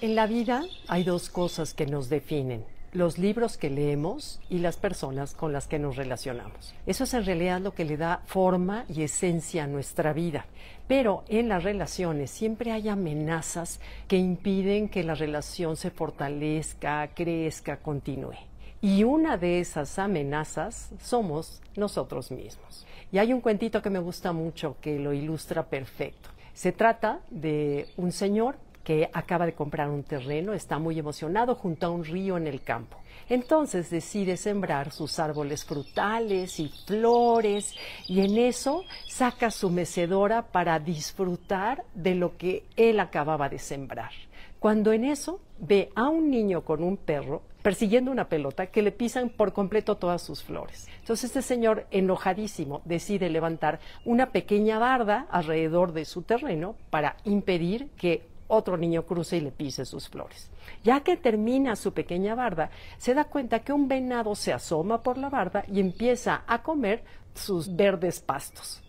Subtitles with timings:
[0.00, 4.76] En la vida hay dos cosas que nos definen, los libros que leemos y las
[4.76, 6.72] personas con las que nos relacionamos.
[6.86, 10.46] Eso es en realidad lo que le da forma y esencia a nuestra vida.
[10.86, 17.78] Pero en las relaciones siempre hay amenazas que impiden que la relación se fortalezca, crezca,
[17.78, 18.38] continúe.
[18.80, 22.86] Y una de esas amenazas somos nosotros mismos.
[23.10, 26.28] Y hay un cuentito que me gusta mucho que lo ilustra perfecto.
[26.54, 31.84] Se trata de un señor que acaba de comprar un terreno, está muy emocionado junto
[31.84, 32.96] a un río en el campo.
[33.28, 37.74] Entonces decide sembrar sus árboles frutales y flores
[38.06, 44.12] y en eso saca su mecedora para disfrutar de lo que él acababa de sembrar.
[44.58, 48.92] Cuando en eso ve a un niño con un perro persiguiendo una pelota que le
[48.92, 50.88] pisan por completo todas sus flores.
[51.00, 57.90] Entonces este señor, enojadísimo, decide levantar una pequeña barda alrededor de su terreno para impedir
[57.98, 60.50] que otro niño cruce y le pise sus flores.
[60.82, 65.18] Ya que termina su pequeña barda, se da cuenta que un venado se asoma por
[65.18, 67.04] la barda y empieza a comer
[67.34, 68.82] sus verdes pastos.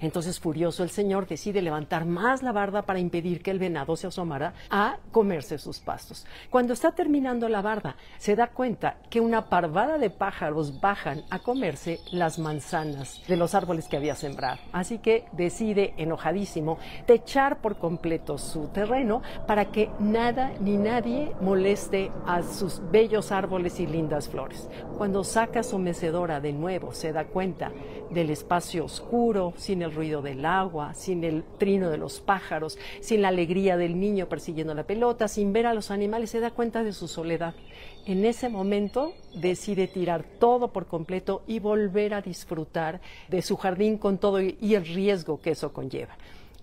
[0.00, 4.06] Entonces, furioso, el señor decide levantar más la barda para impedir que el venado se
[4.06, 6.26] asomara a comerse sus pastos.
[6.50, 11.40] Cuando está terminando la barda, se da cuenta que una parvada de pájaros bajan a
[11.40, 14.58] comerse las manzanas de los árboles que había sembrado.
[14.72, 22.10] Así que decide, enojadísimo, techar por completo su terreno para que nada ni nadie moleste
[22.26, 24.68] a sus bellos árboles y lindas flores.
[24.96, 27.72] Cuando saca su mecedora de nuevo, se da cuenta
[28.10, 33.22] del espacio oscuro, sin el ruido del agua, sin el trino de los pájaros, sin
[33.22, 36.84] la alegría del niño persiguiendo la pelota, sin ver a los animales, se da cuenta
[36.84, 37.54] de su soledad.
[38.06, 43.98] En ese momento decide tirar todo por completo y volver a disfrutar de su jardín
[43.98, 46.16] con todo y el riesgo que eso conlleva.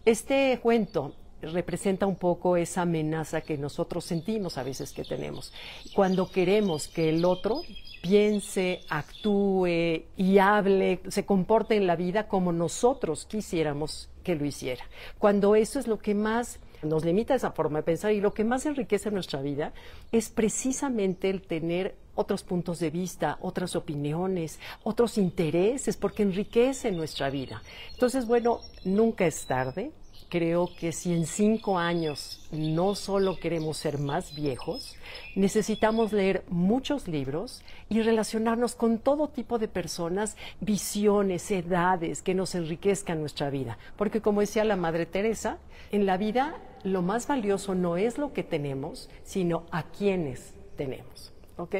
[0.05, 1.13] Este cuento
[1.53, 5.53] representa un poco esa amenaza que nosotros sentimos a veces que tenemos.
[5.93, 7.61] Cuando queremos que el otro
[8.01, 14.85] piense, actúe y hable, se comporte en la vida como nosotros quisiéramos que lo hiciera.
[15.17, 18.43] Cuando eso es lo que más nos limita esa forma de pensar y lo que
[18.43, 19.73] más enriquece nuestra vida
[20.11, 27.29] es precisamente el tener otros puntos de vista, otras opiniones, otros intereses, porque enriquece nuestra
[27.29, 27.61] vida.
[27.91, 29.91] Entonces, bueno, nunca es tarde,
[30.29, 34.95] creo que si en cinco años no solo queremos ser más viejos,
[35.35, 42.55] necesitamos leer muchos libros y relacionarnos con todo tipo de personas, visiones, edades que nos
[42.55, 43.77] enriquezcan nuestra vida.
[43.97, 45.57] Porque como decía la Madre Teresa,
[45.91, 51.33] en la vida lo más valioso no es lo que tenemos, sino a quienes tenemos.
[51.57, 51.75] ¿Ok?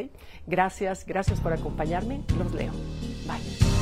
[0.47, 2.21] Gracias, gracias por acompañarme.
[2.37, 2.71] Los leo.
[3.27, 3.74] Bye.